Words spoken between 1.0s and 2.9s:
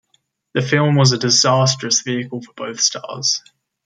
a disastrous vehicle for both